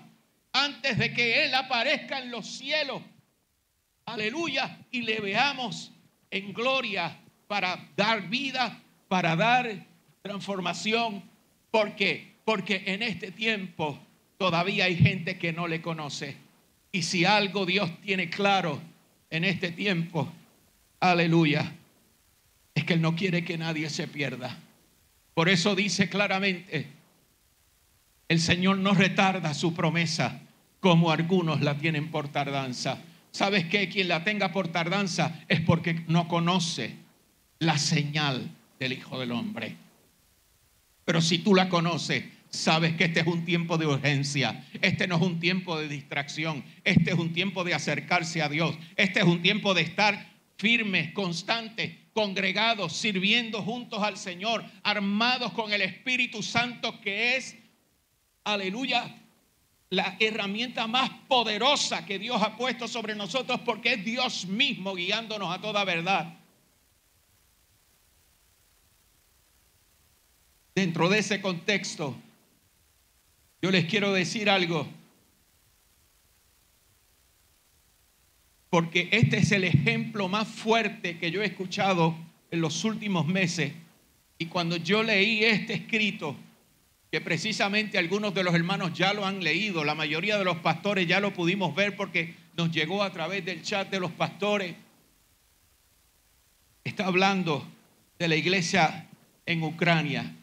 antes 0.53 0.97
de 0.97 1.13
que 1.13 1.45
Él 1.45 1.53
aparezca 1.53 2.19
en 2.19 2.31
los 2.31 2.47
cielos. 2.47 3.01
Aleluya. 4.05 4.79
Y 4.91 5.01
le 5.01 5.19
veamos 5.19 5.91
en 6.29 6.53
gloria 6.53 7.17
para 7.47 7.89
dar 7.95 8.29
vida, 8.29 8.81
para 9.07 9.35
dar 9.35 9.85
transformación. 10.21 11.23
¿Por 11.69 11.95
qué? 11.95 12.33
Porque 12.45 12.83
en 12.87 13.03
este 13.03 13.31
tiempo 13.31 13.99
todavía 14.37 14.85
hay 14.85 14.95
gente 14.95 15.37
que 15.37 15.53
no 15.53 15.67
le 15.67 15.81
conoce. 15.81 16.35
Y 16.91 17.03
si 17.03 17.25
algo 17.25 17.65
Dios 17.65 17.89
tiene 18.01 18.29
claro 18.29 18.81
en 19.29 19.45
este 19.45 19.71
tiempo, 19.71 20.31
aleluya, 20.99 21.73
es 22.75 22.83
que 22.83 22.93
Él 22.93 23.01
no 23.01 23.15
quiere 23.15 23.45
que 23.45 23.57
nadie 23.57 23.89
se 23.89 24.07
pierda. 24.07 24.57
Por 25.33 25.47
eso 25.47 25.75
dice 25.75 26.09
claramente, 26.09 26.87
el 28.31 28.39
Señor 28.39 28.77
no 28.77 28.93
retarda 28.93 29.53
su 29.53 29.73
promesa 29.73 30.39
como 30.79 31.11
algunos 31.11 31.59
la 31.59 31.77
tienen 31.77 32.11
por 32.11 32.29
tardanza. 32.29 32.97
¿Sabes 33.29 33.65
qué? 33.65 33.89
Quien 33.89 34.07
la 34.07 34.23
tenga 34.23 34.53
por 34.53 34.69
tardanza 34.69 35.43
es 35.49 35.59
porque 35.59 36.05
no 36.07 36.29
conoce 36.29 36.95
la 37.59 37.77
señal 37.77 38.49
del 38.79 38.93
Hijo 38.93 39.19
del 39.19 39.33
Hombre. 39.33 39.75
Pero 41.03 41.19
si 41.19 41.39
tú 41.39 41.53
la 41.53 41.67
conoces, 41.67 42.23
sabes 42.49 42.95
que 42.95 43.03
este 43.03 43.19
es 43.19 43.27
un 43.27 43.43
tiempo 43.43 43.77
de 43.77 43.87
urgencia, 43.87 44.63
este 44.81 45.09
no 45.09 45.17
es 45.17 45.21
un 45.23 45.41
tiempo 45.41 45.77
de 45.77 45.89
distracción, 45.89 46.63
este 46.85 47.11
es 47.11 47.17
un 47.17 47.33
tiempo 47.33 47.65
de 47.65 47.73
acercarse 47.73 48.41
a 48.41 48.47
Dios, 48.47 48.77
este 48.95 49.19
es 49.19 49.25
un 49.25 49.41
tiempo 49.41 49.73
de 49.73 49.81
estar 49.81 50.31
firmes, 50.55 51.11
constantes, 51.11 51.97
congregados, 52.13 52.93
sirviendo 52.93 53.61
juntos 53.61 54.01
al 54.01 54.15
Señor, 54.15 54.63
armados 54.83 55.51
con 55.51 55.73
el 55.73 55.81
Espíritu 55.81 56.41
Santo 56.41 57.01
que 57.01 57.35
es, 57.35 57.57
aleluya, 58.43 59.21
la 59.89 60.15
herramienta 60.19 60.87
más 60.87 61.09
poderosa 61.27 62.05
que 62.05 62.17
Dios 62.17 62.41
ha 62.41 62.55
puesto 62.55 62.87
sobre 62.87 63.13
nosotros 63.13 63.59
porque 63.65 63.93
es 63.93 64.05
Dios 64.05 64.45
mismo 64.45 64.95
guiándonos 64.95 65.53
a 65.53 65.61
toda 65.61 65.83
verdad. 65.83 66.37
Dentro 70.73 71.09
de 71.09 71.19
ese 71.19 71.41
contexto, 71.41 72.15
yo 73.61 73.69
les 73.69 73.85
quiero 73.85 74.13
decir 74.13 74.49
algo. 74.49 74.87
Porque 78.69 79.09
este 79.11 79.39
es 79.39 79.51
el 79.51 79.65
ejemplo 79.65 80.29
más 80.29 80.47
fuerte 80.47 81.19
que 81.19 81.29
yo 81.29 81.41
he 81.41 81.45
escuchado 81.45 82.15
en 82.49 82.61
los 82.61 82.85
últimos 82.85 83.27
meses. 83.27 83.73
Y 84.37 84.45
cuando 84.45 84.77
yo 84.77 85.03
leí 85.03 85.43
este 85.43 85.73
escrito, 85.73 86.37
que 87.11 87.19
precisamente 87.19 87.97
algunos 87.97 88.33
de 88.33 88.43
los 88.43 88.55
hermanos 88.55 88.93
ya 88.93 89.13
lo 89.13 89.25
han 89.25 89.43
leído, 89.43 89.83
la 89.83 89.95
mayoría 89.95 90.37
de 90.37 90.45
los 90.45 90.57
pastores 90.57 91.05
ya 91.05 91.19
lo 91.19 91.33
pudimos 91.33 91.75
ver 91.75 91.97
porque 91.97 92.35
nos 92.55 92.71
llegó 92.71 93.03
a 93.03 93.11
través 93.11 93.43
del 93.43 93.61
chat 93.61 93.89
de 93.89 93.99
los 93.99 94.11
pastores, 94.11 94.73
está 96.85 97.07
hablando 97.07 97.67
de 98.17 98.29
la 98.29 98.37
iglesia 98.37 99.09
en 99.45 99.61
Ucrania, 99.61 100.33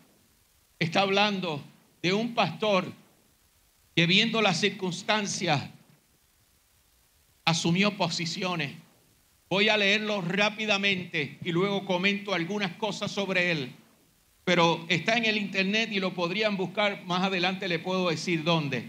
está 0.79 1.01
hablando 1.01 1.65
de 2.03 2.13
un 2.13 2.35
pastor 2.35 2.93
que 3.97 4.07
viendo 4.07 4.43
las 4.43 4.61
circunstancias 4.61 5.71
asumió 7.47 7.97
posiciones. 7.97 8.77
Voy 9.49 9.71
a 9.71 9.79
leerlo 9.79 10.21
rápidamente 10.21 11.39
y 11.43 11.51
luego 11.51 11.87
comento 11.87 12.35
algunas 12.35 12.73
cosas 12.77 13.11
sobre 13.11 13.51
él. 13.53 13.75
Pero 14.49 14.87
está 14.89 15.19
en 15.19 15.27
el 15.27 15.37
internet 15.37 15.91
y 15.93 16.01
lo 16.01 16.15
podrían 16.15 16.57
buscar. 16.57 17.05
Más 17.05 17.23
adelante 17.23 17.69
le 17.69 17.79
puedo 17.79 18.09
decir 18.09 18.45
dónde. 18.45 18.89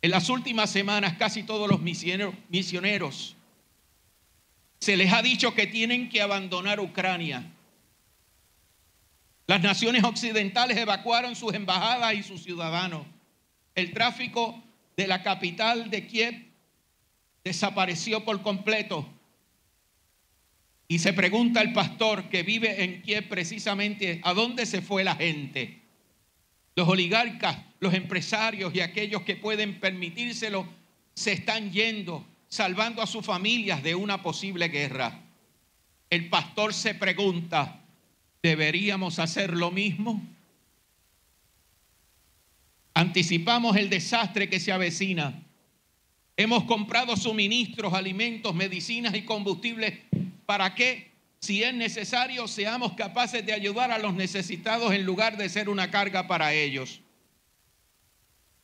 En 0.00 0.10
las 0.10 0.30
últimas 0.30 0.70
semanas 0.70 1.18
casi 1.18 1.42
todos 1.42 1.68
los 1.68 1.82
misioneros, 1.82 3.36
se 4.78 4.96
les 4.96 5.12
ha 5.12 5.20
dicho 5.20 5.52
que 5.52 5.66
tienen 5.66 6.08
que 6.08 6.22
abandonar 6.22 6.80
Ucrania 6.80 7.44
las 9.46 9.60
naciones 9.60 10.02
occidentales 10.02 10.78
evacuaron 10.78 11.36
sus 11.36 11.52
embajadas 11.52 12.14
y 12.14 12.22
sus 12.22 12.42
ciudadanos. 12.42 13.06
El 13.74 13.92
tráfico 13.92 14.58
de 14.96 15.06
la 15.06 15.22
capital 15.22 15.90
de 15.90 16.06
Kiev 16.06 16.46
desapareció 17.44 18.24
por 18.24 18.40
completo. 18.40 19.06
Y 20.92 20.98
se 20.98 21.14
pregunta 21.14 21.62
el 21.62 21.72
pastor 21.72 22.28
que 22.28 22.42
vive 22.42 22.84
en 22.84 23.00
Kiev 23.00 23.26
precisamente, 23.26 24.20
¿a 24.24 24.34
dónde 24.34 24.66
se 24.66 24.82
fue 24.82 25.02
la 25.02 25.14
gente? 25.16 25.80
Los 26.76 26.86
oligarcas, 26.86 27.56
los 27.80 27.94
empresarios 27.94 28.74
y 28.74 28.80
aquellos 28.80 29.22
que 29.22 29.36
pueden 29.36 29.80
permitírselo 29.80 30.68
se 31.14 31.32
están 31.32 31.72
yendo, 31.72 32.26
salvando 32.46 33.00
a 33.00 33.06
sus 33.06 33.24
familias 33.24 33.82
de 33.82 33.94
una 33.94 34.22
posible 34.22 34.68
guerra. 34.68 35.18
El 36.10 36.28
pastor 36.28 36.74
se 36.74 36.94
pregunta, 36.94 37.80
¿Deberíamos 38.42 39.18
hacer 39.18 39.56
lo 39.56 39.70
mismo? 39.70 40.22
Anticipamos 42.92 43.76
el 43.78 43.88
desastre 43.88 44.50
que 44.50 44.60
se 44.60 44.72
avecina. 44.72 45.42
Hemos 46.36 46.64
comprado 46.64 47.16
suministros, 47.16 47.94
alimentos, 47.94 48.54
medicinas 48.54 49.14
y 49.14 49.22
combustibles 49.22 50.11
para 50.46 50.74
que, 50.74 51.12
si 51.40 51.62
es 51.62 51.74
necesario, 51.74 52.46
seamos 52.48 52.94
capaces 52.94 53.44
de 53.44 53.52
ayudar 53.52 53.90
a 53.90 53.98
los 53.98 54.14
necesitados 54.14 54.92
en 54.92 55.04
lugar 55.04 55.36
de 55.36 55.48
ser 55.48 55.68
una 55.68 55.90
carga 55.90 56.26
para 56.26 56.52
ellos. 56.52 57.00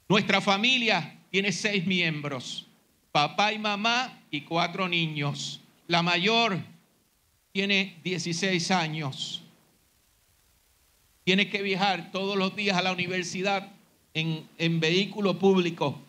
Nuestra 0.09 0.41
familia 0.41 1.19
tiene 1.31 1.53
seis 1.53 1.87
miembros, 1.87 2.67
papá 3.13 3.53
y 3.53 3.59
mamá 3.59 4.23
y 4.31 4.43
cuatro 4.43 4.89
niños. 4.89 5.61
La 5.87 6.03
mayor 6.03 6.59
tiene 7.53 7.99
16 8.05 8.71
años 8.71 9.43
tiene 11.29 11.51
que 11.51 11.61
viajar 11.61 12.11
todos 12.11 12.39
los 12.39 12.57
días 12.57 12.79
a 12.79 12.81
la 12.81 12.91
universidad 12.91 13.71
en, 14.15 14.49
en 14.57 14.81
vehículo 14.81 15.39
público. 15.39 16.01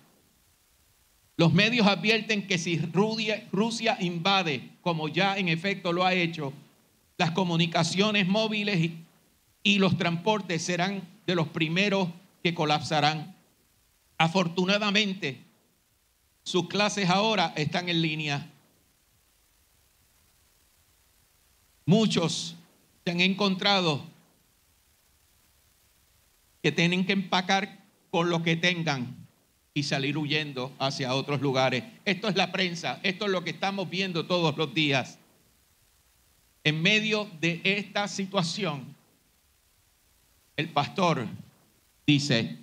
Los 1.39 1.53
medios 1.53 1.87
advierten 1.87 2.45
que 2.47 2.57
si 2.57 2.77
Rusia 2.77 3.97
invade, 4.01 4.71
como 4.81 5.07
ya 5.07 5.37
en 5.37 5.47
efecto 5.47 5.93
lo 5.93 6.03
ha 6.03 6.13
hecho, 6.13 6.51
las 7.17 7.31
comunicaciones 7.31 8.27
móviles 8.27 8.91
y 9.63 9.79
los 9.79 9.97
transportes 9.97 10.61
serán 10.61 11.01
de 11.25 11.35
los 11.35 11.47
primeros 11.47 12.09
que 12.43 12.53
colapsarán. 12.53 13.37
Afortunadamente, 14.17 15.41
sus 16.43 16.67
clases 16.67 17.09
ahora 17.09 17.53
están 17.55 17.87
en 17.87 18.01
línea. 18.01 18.51
Muchos 21.85 22.57
se 23.05 23.11
han 23.11 23.21
encontrado 23.21 24.03
que 26.61 26.73
tienen 26.73 27.05
que 27.05 27.13
empacar 27.13 27.79
con 28.11 28.29
lo 28.29 28.43
que 28.43 28.57
tengan 28.57 29.18
y 29.79 29.83
salir 29.83 30.17
huyendo 30.17 30.73
hacia 30.77 31.15
otros 31.15 31.39
lugares. 31.39 31.85
Esto 32.03 32.27
es 32.27 32.35
la 32.35 32.51
prensa, 32.51 32.99
esto 33.01 33.25
es 33.25 33.31
lo 33.31 33.45
que 33.45 33.51
estamos 33.51 33.89
viendo 33.89 34.25
todos 34.25 34.57
los 34.57 34.73
días. 34.73 35.17
En 36.65 36.81
medio 36.81 37.29
de 37.39 37.61
esta 37.63 38.09
situación, 38.09 38.93
el 40.57 40.67
pastor 40.67 41.27
dice, 42.05 42.57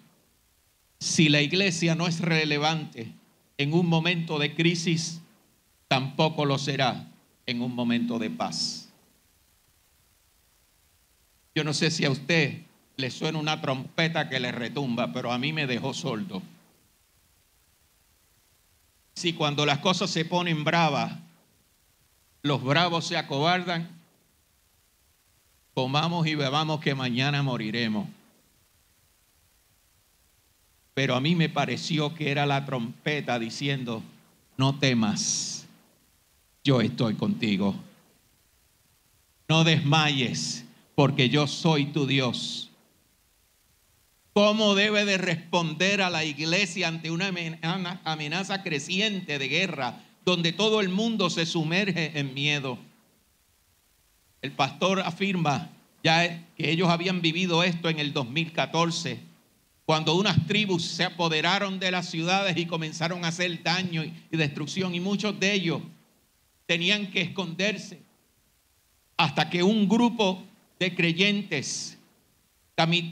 si 1.01 1.31
la 1.31 1.41
iglesia 1.41 1.95
no 1.95 2.07
es 2.07 2.21
relevante 2.21 3.15
en 3.57 3.73
un 3.73 3.87
momento 3.87 4.39
de 4.39 4.55
crisis, 4.55 5.23
tampoco 5.89 6.45
lo 6.45 6.59
será 6.59 7.11
en 7.47 7.63
un 7.63 7.75
momento 7.75 8.19
de 8.19 8.29
paz. 8.29 8.91
Yo 11.55 11.65
no 11.65 11.73
sé 11.73 11.91
si 11.91 12.05
a 12.05 12.11
usted 12.11 12.61
le 12.99 13.11
suena 13.11 13.39
una 13.39 13.63
trompeta 13.63 14.29
que 14.29 14.39
le 14.39 14.53
retumba, 14.53 15.15
pero 15.15 15.33
a 15.33 15.39
mí 15.39 15.55
me 15.55 15.67
dejó 15.67 15.95
sordo. 15.95 16.43
Si 19.17 19.33
cuando 19.33 19.65
las 19.65 19.79
cosas 19.79 20.11
se 20.11 20.27
ponen 20.27 20.63
bravas, 20.63 21.13
los 22.43 22.63
bravos 22.63 23.07
se 23.07 23.17
acobardan, 23.17 23.89
comamos 25.73 26.27
y 26.27 26.35
bebamos 26.35 26.81
que 26.81 26.95
mañana 26.95 27.43
moriremos. 27.43 28.09
Pero 30.93 31.15
a 31.15 31.21
mí 31.21 31.35
me 31.35 31.49
pareció 31.49 32.15
que 32.15 32.31
era 32.31 32.45
la 32.45 32.67
trompeta 32.67 33.39
diciendo, 33.39 34.03
no 34.59 34.79
temas, 34.79 35.67
yo 36.63 36.83
estoy 36.83 37.15
contigo. 37.15 37.75
No 39.49 39.65
desmayes, 39.65 40.65
porque 40.95 41.31
yo 41.31 41.47
soy 41.47 41.87
tu 41.87 42.07
Dios. 42.07 42.71
¿Cómo 44.37 44.75
debe 44.75 45.07
de 45.07 45.17
responder 45.17 46.03
a 46.03 46.11
la 46.11 46.23
iglesia 46.23 46.89
ante 46.89 47.11
una 47.11 47.33
amenaza 48.05 48.63
creciente 48.63 49.39
de 49.39 49.49
guerra, 49.49 50.05
donde 50.27 50.53
todo 50.53 50.83
el 50.83 50.91
mundo 50.91 51.31
se 51.31 51.47
sumerge 51.47 52.13
en 52.19 52.35
miedo? 52.35 52.79
El 54.43 54.53
pastor 54.53 55.01
afirma 55.01 55.71
ya 56.05 56.45
que 56.55 56.71
ellos 56.71 56.91
habían 56.91 57.23
vivido 57.23 57.63
esto 57.63 57.89
en 57.89 57.99
el 57.99 58.13
2014, 58.13 59.21
cuando 59.87 60.15
unas 60.15 60.47
tribus 60.47 60.85
se 60.85 61.05
apoderaron 61.05 61.79
de 61.79 61.91
las 61.91 62.11
ciudades 62.11 62.59
y 62.59 62.67
comenzaron 62.67 63.25
a 63.25 63.29
hacer 63.29 63.63
daño 63.63 64.05
y 64.05 64.37
destrucción, 64.37 64.95
y 64.95 65.01
muchos 65.01 65.41
de 65.41 65.55
ellos 65.55 65.81
tenían 66.67 67.11
que 67.11 67.23
esconderse 67.23 68.03
hasta 69.17 69.49
que 69.49 69.63
un 69.63 69.89
grupo 69.89 70.45
de 70.79 70.95
creyentes, 70.95 71.96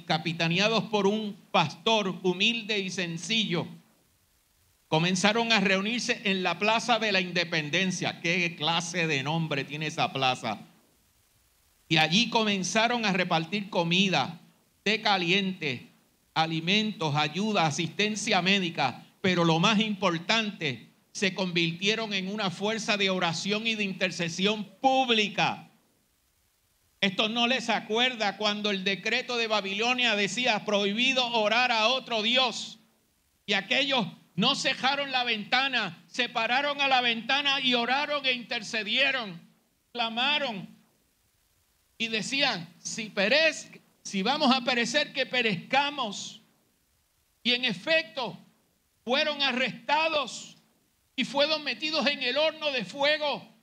capitaneados 0.07 0.85
por 0.85 1.07
un 1.07 1.37
pastor 1.51 2.21
humilde 2.23 2.79
y 2.79 2.91
sencillo, 2.91 3.67
comenzaron 4.89 5.53
a 5.53 5.61
reunirse 5.61 6.21
en 6.25 6.43
la 6.43 6.59
Plaza 6.59 6.99
de 6.99 7.13
la 7.13 7.21
Independencia. 7.21 8.21
¿Qué 8.21 8.55
clase 8.57 9.07
de 9.07 9.23
nombre 9.23 9.65
tiene 9.65 9.87
esa 9.87 10.13
plaza? 10.13 10.61
Y 11.89 11.97
allí 11.97 12.29
comenzaron 12.29 13.07
a 13.07 13.13
repartir 13.13 13.71
comida, 13.71 14.41
té 14.83 15.01
caliente, 15.01 15.91
alimentos, 16.35 17.15
ayuda, 17.15 17.67
asistencia 17.67 18.43
médica, 18.43 19.07
pero 19.21 19.45
lo 19.45 19.59
más 19.61 19.81
importante, 19.81 20.91
se 21.13 21.33
convirtieron 21.33 22.13
en 22.13 22.29
una 22.29 22.51
fuerza 22.51 22.97
de 22.97 23.09
oración 23.09 23.67
y 23.67 23.77
de 23.77 23.85
intercesión 23.85 24.65
pública 24.81 25.71
esto 27.05 27.29
no 27.29 27.47
les 27.47 27.69
acuerda 27.69 28.37
cuando 28.37 28.71
el 28.71 28.83
decreto 28.83 29.37
de 29.37 29.47
Babilonia 29.47 30.17
decía 30.17 30.65
prohibido 30.65 31.27
orar 31.33 31.71
a 31.71 31.89
otro 31.89 32.23
Dios. 32.23 32.79
Y 33.47 33.53
aquellos 33.53 34.07
no 34.35 34.57
cejaron 34.57 35.13
la 35.13 35.23
ventana, 35.23 36.03
se 36.07 36.29
pararon 36.29 36.81
a 36.81 36.89
la 36.89 37.01
ventana 37.01 37.61
y 37.61 37.75
oraron 37.75 38.25
e 38.27 38.33
intercedieron, 38.33 39.41
clamaron 39.93 40.75
y 41.99 42.09
decían, 42.09 42.75
si 42.79 43.11
perez, 43.11 43.71
si 44.03 44.23
vamos 44.23 44.55
a 44.55 44.63
perecer, 44.63 45.13
que 45.13 45.27
perezcamos. 45.27 46.41
Y 47.43 47.53
en 47.53 47.65
efecto, 47.65 48.39
fueron 49.05 49.43
arrestados 49.43 50.57
y 51.15 51.25
fueron 51.25 51.63
metidos 51.63 52.07
en 52.07 52.23
el 52.23 52.37
horno 52.37 52.73
de 52.73 52.85
fuego 52.85 53.54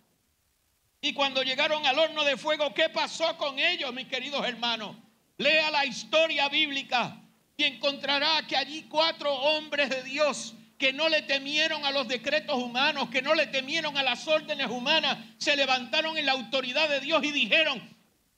y 1.02 1.14
cuando 1.14 1.42
llegaron 1.42 1.86
al 1.86 1.98
horno 1.98 2.24
de 2.24 2.38
fuego, 2.38 2.74
¿qué 2.74 2.90
pasó 2.90 3.36
con 3.38 3.58
ellos, 3.58 3.92
mis 3.94 4.08
queridos 4.08 4.46
hermanos? 4.46 4.96
Lea 5.38 5.72
la 5.72 5.86
historia 5.86 6.48
bíblica 6.48 7.20
y 7.58 7.64
encontrará 7.64 8.46
que 8.48 8.56
allí 8.56 8.84
cuatro 8.84 9.34
hombres 9.34 9.90
de 9.90 10.04
Dios 10.04 10.54
que 10.78 10.94
no 10.94 11.10
le 11.10 11.24
temieron 11.24 11.86
a 11.86 11.92
los 11.92 12.08
decretos 12.08 12.56
humanos, 12.56 13.10
que 13.10 13.22
no 13.22 13.34
le 13.34 13.48
temieron 13.48 13.98
a 13.98 14.04
las 14.04 14.28
órdenes 14.28 14.68
humanas, 14.68 15.18
se 15.38 15.56
levantaron 15.56 16.18
en 16.18 16.26
la 16.26 16.32
autoridad 16.34 16.88
de 16.90 17.00
Dios 17.00 17.24
y 17.24 17.32
dijeron, 17.32 17.82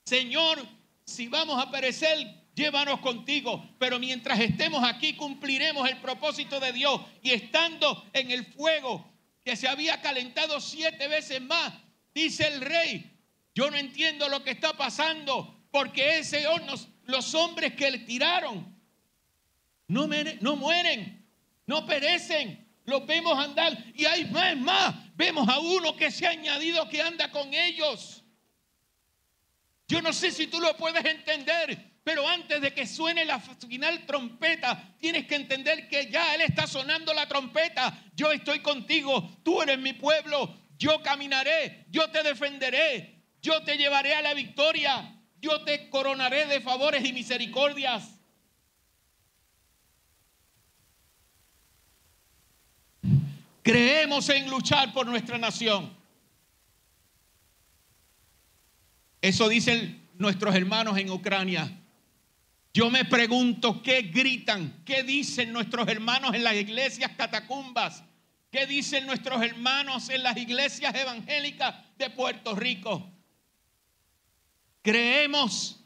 Señor, 0.05 0.65
si 1.05 1.27
vamos 1.27 1.61
a 1.61 1.69
perecer, 1.69 2.17
llévanos 2.55 2.99
contigo, 2.99 3.65
pero 3.77 3.99
mientras 3.99 4.39
estemos 4.39 4.83
aquí 4.83 5.15
cumpliremos 5.15 5.89
el 5.89 5.97
propósito 5.97 6.59
de 6.59 6.71
Dios. 6.71 7.01
Y 7.21 7.31
estando 7.31 8.05
en 8.13 8.31
el 8.31 8.45
fuego 8.45 9.09
que 9.43 9.55
se 9.55 9.67
había 9.67 10.01
calentado 10.01 10.59
siete 10.61 11.07
veces 11.07 11.41
más, 11.41 11.73
Dice 12.13 12.47
el 12.47 12.61
rey, 12.61 13.11
yo 13.55 13.69
no 13.69 13.77
entiendo 13.77 14.29
lo 14.29 14.43
que 14.43 14.51
está 14.51 14.73
pasando 14.73 15.67
porque 15.71 16.19
ese 16.19 16.45
horno, 16.47 16.73
los 17.05 17.33
hombres 17.33 17.73
que 17.73 17.89
le 17.89 17.99
tiraron, 17.99 18.79
no, 19.87 20.07
no 20.41 20.55
mueren, 20.55 21.27
no 21.65 21.85
perecen, 21.85 22.63
los 22.85 23.05
vemos 23.05 23.37
andar 23.37 23.77
y 23.95 24.05
hay 24.05 24.25
más, 24.25 24.55
más, 24.57 25.15
vemos 25.15 25.47
a 25.47 25.59
uno 25.59 25.95
que 25.95 26.11
se 26.11 26.27
ha 26.27 26.31
añadido 26.31 26.87
que 26.89 27.01
anda 27.01 27.31
con 27.31 27.53
ellos. 27.53 28.23
Yo 29.87 30.01
no 30.01 30.13
sé 30.13 30.31
si 30.31 30.47
tú 30.47 30.59
lo 30.59 30.75
puedes 30.77 31.03
entender, 31.05 31.93
pero 32.03 32.27
antes 32.27 32.61
de 32.61 32.73
que 32.73 32.85
suene 32.85 33.25
la 33.25 33.39
final 33.39 34.05
trompeta, 34.05 34.95
tienes 34.99 35.25
que 35.25 35.35
entender 35.35 35.87
que 35.87 36.09
ya 36.09 36.35
Él 36.35 36.41
está 36.41 36.67
sonando 36.67 37.13
la 37.13 37.27
trompeta. 37.27 38.03
Yo 38.15 38.31
estoy 38.31 38.59
contigo, 38.59 39.37
tú 39.43 39.61
eres 39.61 39.79
mi 39.79 39.93
pueblo, 39.93 40.62
yo 40.77 41.01
caminaré, 41.01 41.85
yo 41.89 42.09
te 42.09 42.23
defenderé, 42.23 43.21
yo 43.41 43.63
te 43.63 43.77
llevaré 43.77 44.15
a 44.15 44.21
la 44.21 44.33
victoria, 44.33 45.19
yo 45.41 45.63
te 45.63 45.89
coronaré 45.89 46.45
de 46.45 46.61
favores 46.61 47.03
y 47.05 47.13
misericordias. 47.13 48.19
Creemos 53.61 54.27
en 54.29 54.49
luchar 54.49 54.93
por 54.93 55.07
nuestra 55.07 55.37
nación. 55.37 55.95
Eso 59.21 59.47
dicen 59.47 60.09
nuestros 60.15 60.53
hermanos 60.53 60.97
en 60.97 61.09
Ucrania. 61.09 61.79
Yo 62.73 62.89
me 62.89 63.05
pregunto 63.05 63.81
qué 63.81 64.01
gritan, 64.01 64.81
qué 64.83 65.03
dicen 65.03 65.53
nuestros 65.53 65.87
hermanos 65.87 66.33
en 66.33 66.43
las 66.43 66.55
iglesias 66.55 67.11
catacumbas 67.15 68.03
¿Qué 68.53 68.67
dicen 68.67 69.07
nuestros 69.07 69.41
hermanos 69.41 70.09
en 70.09 70.21
las 70.21 70.37
iglesias 70.37 70.93
evangélicas 70.93 71.73
de 71.97 72.11
Puerto 72.11 72.53
Rico? 72.53 73.03
Creemos 74.83 75.79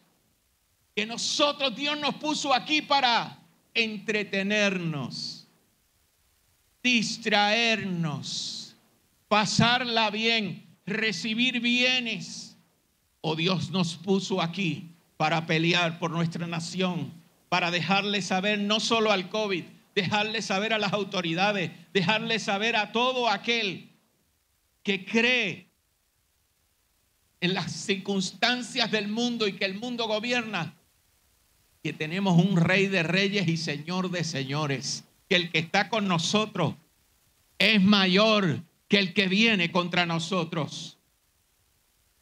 que 0.93 1.05
nosotros 1.05 1.73
Dios 1.77 1.97
nos 1.97 2.15
puso 2.15 2.53
aquí 2.53 2.81
para 2.81 3.39
entretenernos, 3.73 5.47
distraernos, 6.83 8.75
pasarla 9.29 10.09
bien, 10.09 10.67
recibir 10.85 11.61
bienes. 11.61 12.57
O 13.21 13.37
Dios 13.37 13.71
nos 13.71 13.95
puso 13.95 14.41
aquí 14.41 14.89
para 15.15 15.45
pelear 15.45 15.99
por 15.99 16.11
nuestra 16.11 16.45
nación, 16.47 17.13
para 17.47 17.71
dejarle 17.71 18.21
saber 18.21 18.59
no 18.59 18.81
solo 18.81 19.13
al 19.13 19.29
COVID, 19.29 19.63
dejarle 19.97 20.43
saber 20.43 20.73
a 20.73 20.77
las 20.77 20.93
autoridades, 20.93 21.71
dejarle 21.91 22.37
saber 22.37 22.75
a 22.75 22.91
todo 22.91 23.27
aquel 23.27 23.89
que 24.83 25.03
cree 25.03 25.71
en 27.41 27.55
las 27.55 27.71
circunstancias 27.71 28.91
del 28.91 29.07
mundo 29.07 29.47
y 29.47 29.53
que 29.53 29.65
el 29.65 29.73
mundo 29.73 30.07
gobierna, 30.07 30.75
que 31.81 31.93
tenemos 31.93 32.37
un 32.37 32.57
rey 32.57 32.85
de 32.85 33.01
reyes 33.01 33.47
y 33.47 33.57
señor 33.57 34.11
de 34.11 34.23
señores, 34.23 35.03
que 35.27 35.35
el 35.35 35.49
que 35.49 35.57
está 35.57 35.89
con 35.89 36.07
nosotros 36.07 36.75
es 37.57 37.81
mayor 37.81 38.61
que 38.87 38.99
el 38.99 39.15
que 39.15 39.27
viene 39.27 39.71
contra 39.71 40.05
nosotros. 40.05 40.99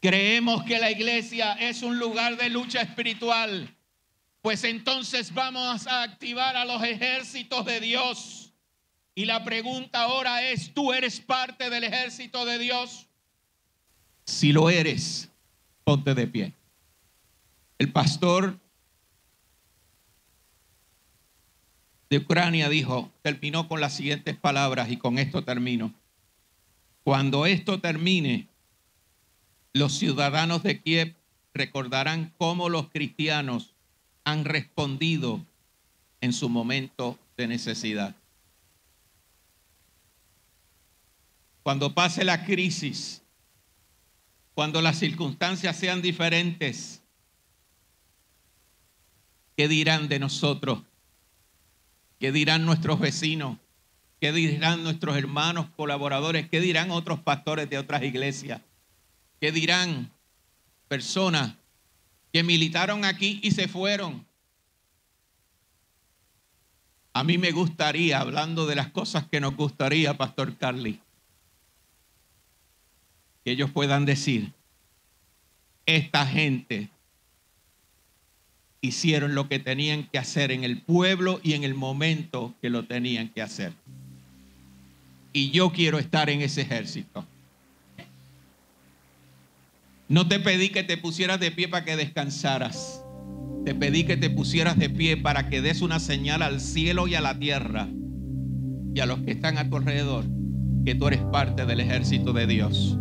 Creemos 0.00 0.64
que 0.64 0.78
la 0.78 0.90
iglesia 0.90 1.52
es 1.52 1.82
un 1.82 1.98
lugar 1.98 2.38
de 2.38 2.48
lucha 2.48 2.80
espiritual 2.80 3.75
pues 4.46 4.62
entonces 4.62 5.34
vamos 5.34 5.88
a 5.88 6.04
activar 6.04 6.54
a 6.56 6.64
los 6.64 6.80
ejércitos 6.84 7.66
de 7.66 7.80
Dios 7.80 8.52
Y 9.16 9.24
la 9.24 9.42
pregunta 9.42 10.02
ahora 10.02 10.40
es, 10.40 10.72
¿tú 10.72 10.92
eres 10.92 11.18
parte 11.18 11.68
del 11.68 11.82
ejército 11.82 12.44
de 12.44 12.60
Dios? 12.60 13.08
Si 14.24 14.52
lo 14.52 14.70
eres, 14.70 15.28
ponte 15.82 16.14
de 16.14 16.28
pie. 16.28 16.52
El 17.76 17.90
pastor 17.90 18.56
de 22.08 22.18
Ucrania 22.18 22.68
dijo, 22.68 23.10
terminó 23.22 23.66
con 23.66 23.80
las 23.80 23.94
siguientes 23.94 24.36
palabras 24.36 24.92
y 24.92 24.96
con 24.96 25.18
esto 25.18 25.42
termino. 25.42 25.92
Cuando 27.02 27.46
esto 27.46 27.80
termine, 27.80 28.46
los 29.72 29.94
ciudadanos 29.94 30.62
de 30.62 30.80
Kiev 30.80 31.16
recordarán 31.52 32.32
cómo 32.38 32.68
los 32.68 32.90
cristianos 32.90 33.72
han 34.26 34.44
respondido 34.44 35.40
en 36.20 36.32
su 36.32 36.48
momento 36.48 37.16
de 37.36 37.46
necesidad. 37.46 38.16
Cuando 41.62 41.94
pase 41.94 42.24
la 42.24 42.44
crisis, 42.44 43.22
cuando 44.52 44.82
las 44.82 44.98
circunstancias 44.98 45.76
sean 45.76 46.02
diferentes, 46.02 47.00
¿qué 49.56 49.68
dirán 49.68 50.08
de 50.08 50.18
nosotros? 50.18 50.82
¿Qué 52.18 52.32
dirán 52.32 52.66
nuestros 52.66 52.98
vecinos? 52.98 53.58
¿Qué 54.20 54.32
dirán 54.32 54.82
nuestros 54.82 55.16
hermanos 55.16 55.68
colaboradores? 55.76 56.48
¿Qué 56.48 56.60
dirán 56.60 56.90
otros 56.90 57.20
pastores 57.20 57.70
de 57.70 57.78
otras 57.78 58.02
iglesias? 58.02 58.60
¿Qué 59.40 59.52
dirán 59.52 60.10
personas 60.88 61.54
que 62.36 62.42
militaron 62.42 63.06
aquí 63.06 63.40
y 63.42 63.52
se 63.52 63.66
fueron? 63.66 64.26
A 67.14 67.24
mí 67.24 67.38
me 67.38 67.50
gustaría, 67.50 68.20
hablando 68.20 68.66
de 68.66 68.74
las 68.74 68.88
cosas 68.88 69.26
que 69.26 69.40
nos 69.40 69.56
gustaría, 69.56 70.18
Pastor 70.18 70.54
Carly, 70.58 71.00
que 73.42 73.52
ellos 73.52 73.70
puedan 73.70 74.04
decir, 74.04 74.52
esta 75.86 76.26
gente 76.26 76.90
hicieron 78.82 79.34
lo 79.34 79.48
que 79.48 79.58
tenían 79.58 80.06
que 80.06 80.18
hacer 80.18 80.52
en 80.52 80.62
el 80.62 80.82
pueblo 80.82 81.40
y 81.42 81.54
en 81.54 81.64
el 81.64 81.72
momento 81.72 82.54
que 82.60 82.68
lo 82.68 82.84
tenían 82.84 83.30
que 83.30 83.40
hacer. 83.40 83.72
Y 85.32 85.52
yo 85.52 85.72
quiero 85.72 85.98
estar 85.98 86.28
en 86.28 86.42
ese 86.42 86.60
ejército. 86.60 87.26
No 90.08 90.28
te 90.28 90.38
pedí 90.38 90.68
que 90.68 90.84
te 90.84 90.96
pusieras 90.96 91.40
de 91.40 91.50
pie 91.50 91.66
para 91.66 91.84
que 91.84 91.96
descansaras. 91.96 93.02
Te 93.64 93.74
pedí 93.74 94.04
que 94.04 94.16
te 94.16 94.30
pusieras 94.30 94.78
de 94.78 94.88
pie 94.88 95.16
para 95.16 95.48
que 95.48 95.60
des 95.60 95.82
una 95.82 95.98
señal 95.98 96.42
al 96.42 96.60
cielo 96.60 97.08
y 97.08 97.16
a 97.16 97.20
la 97.20 97.36
tierra 97.36 97.88
y 98.94 99.00
a 99.00 99.06
los 99.06 99.18
que 99.22 99.32
están 99.32 99.58
a 99.58 99.68
tu 99.68 99.76
alrededor 99.76 100.24
que 100.84 100.94
tú 100.94 101.08
eres 101.08 101.20
parte 101.32 101.66
del 101.66 101.80
ejército 101.80 102.32
de 102.32 102.46
Dios. 102.46 102.96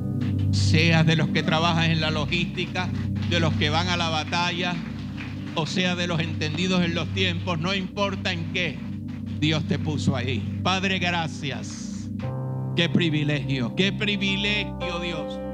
Seas 0.50 1.06
de 1.06 1.16
los 1.16 1.30
que 1.30 1.44
trabajan 1.44 1.92
en 1.92 2.02
la 2.02 2.10
logística, 2.10 2.90
de 3.30 3.40
los 3.40 3.54
que 3.54 3.70
van 3.70 3.88
a 3.90 3.98
la 3.98 4.10
batalla, 4.10 4.74
o 5.54 5.68
sea 5.68 5.96
de 5.96 6.08
los 6.08 6.20
entendidos 6.20 6.84
en 6.84 6.96
los 6.96 7.08
tiempos, 7.14 7.60
no 7.60 7.76
importa 7.76 8.34
en 8.34 8.52
qué, 8.52 8.80
Dios 9.40 9.64
te 9.68 9.78
puso 9.78 10.16
ahí. 10.16 10.60
Padre, 10.64 10.98
gracias. 10.98 12.10
Qué 12.76 12.90
privilegio, 12.90 13.76
qué 13.76 13.94
privilegio 13.94 15.00
Dios 15.00 15.45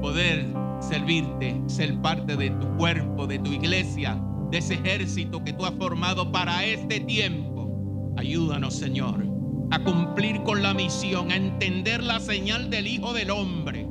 poder 0.00 0.46
servirte, 0.80 1.60
ser 1.66 2.00
parte 2.00 2.36
de 2.36 2.50
tu 2.50 2.66
cuerpo, 2.76 3.26
de 3.26 3.38
tu 3.38 3.52
iglesia, 3.52 4.20
de 4.50 4.58
ese 4.58 4.74
ejército 4.74 5.42
que 5.44 5.52
tú 5.52 5.64
has 5.64 5.74
formado 5.74 6.30
para 6.32 6.64
este 6.64 7.00
tiempo. 7.00 8.14
Ayúdanos, 8.16 8.74
Señor, 8.74 9.26
a 9.70 9.78
cumplir 9.80 10.42
con 10.42 10.62
la 10.62 10.74
misión, 10.74 11.30
a 11.30 11.36
entender 11.36 12.02
la 12.02 12.20
señal 12.20 12.70
del 12.70 12.86
Hijo 12.86 13.12
del 13.12 13.30
Hombre 13.30 13.88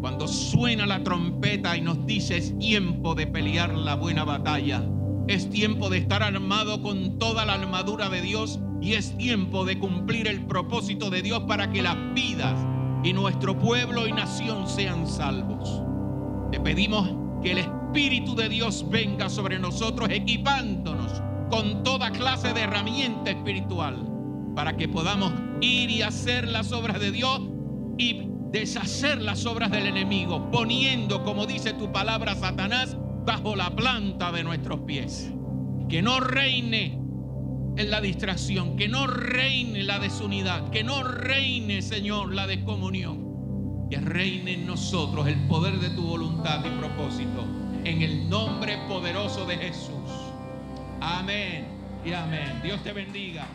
cuando 0.00 0.26
suena 0.26 0.86
la 0.86 1.04
trompeta 1.04 1.76
y 1.76 1.82
nos 1.82 2.06
dice 2.06 2.38
es 2.38 2.58
tiempo 2.58 3.14
de 3.14 3.26
pelear 3.26 3.74
la 3.74 3.94
buena 3.94 4.24
batalla, 4.24 4.82
es 5.28 5.50
tiempo 5.50 5.90
de 5.90 5.98
estar 5.98 6.22
armado 6.22 6.80
con 6.80 7.18
toda 7.18 7.44
la 7.44 7.54
armadura 7.54 8.08
de 8.08 8.22
Dios 8.22 8.58
y 8.80 8.94
es 8.94 9.16
tiempo 9.18 9.64
de 9.66 9.78
cumplir 9.78 10.26
el 10.26 10.46
propósito 10.46 11.10
de 11.10 11.20
Dios 11.20 11.40
para 11.40 11.70
que 11.70 11.82
las 11.82 11.96
vidas 12.14 12.58
y 13.02 13.12
nuestro 13.12 13.58
pueblo 13.58 14.06
y 14.06 14.12
nación 14.12 14.68
sean 14.68 15.06
salvos. 15.06 15.82
Te 16.50 16.60
pedimos 16.60 17.08
que 17.42 17.52
el 17.52 17.58
Espíritu 17.58 18.34
de 18.34 18.48
Dios 18.48 18.84
venga 18.88 19.28
sobre 19.28 19.58
nosotros 19.58 20.10
equipándonos 20.10 21.22
con 21.50 21.82
toda 21.82 22.10
clase 22.10 22.52
de 22.52 22.62
herramienta 22.62 23.30
espiritual 23.30 24.06
para 24.54 24.76
que 24.76 24.88
podamos 24.88 25.32
ir 25.60 25.90
y 25.90 26.02
hacer 26.02 26.48
las 26.48 26.72
obras 26.72 27.00
de 27.00 27.10
Dios 27.10 27.40
y 27.98 28.28
deshacer 28.50 29.22
las 29.22 29.46
obras 29.46 29.70
del 29.70 29.86
enemigo, 29.86 30.50
poniendo, 30.50 31.22
como 31.22 31.46
dice 31.46 31.72
tu 31.72 31.92
palabra, 31.92 32.34
Satanás, 32.34 32.96
bajo 33.24 33.56
la 33.56 33.70
planta 33.70 34.32
de 34.32 34.42
nuestros 34.42 34.80
pies. 34.80 35.32
Que 35.88 36.02
no 36.02 36.20
reine 36.20 36.99
en 37.76 37.90
la 37.90 38.00
distracción, 38.00 38.76
que 38.76 38.88
no 38.88 39.06
reine 39.06 39.82
la 39.82 39.98
desunidad, 39.98 40.70
que 40.70 40.84
no 40.84 41.02
reine, 41.02 41.82
Señor, 41.82 42.32
la 42.34 42.46
descomunión. 42.46 43.88
Que 43.90 43.98
reine 43.98 44.54
en 44.54 44.66
nosotros 44.66 45.26
el 45.26 45.38
poder 45.48 45.78
de 45.80 45.90
tu 45.90 46.02
voluntad 46.02 46.64
y 46.64 46.78
propósito. 46.78 47.44
En 47.84 48.02
el 48.02 48.28
nombre 48.28 48.78
poderoso 48.86 49.46
de 49.46 49.56
Jesús. 49.56 50.10
Amén 51.00 51.66
y 52.04 52.12
amén. 52.12 52.60
Dios 52.62 52.82
te 52.82 52.92
bendiga. 52.92 53.46